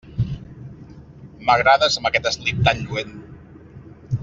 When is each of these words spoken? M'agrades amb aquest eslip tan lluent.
M'agrades 1.49 1.99
amb 2.01 2.09
aquest 2.11 2.31
eslip 2.31 2.65
tan 2.69 2.83
lluent. 2.87 3.15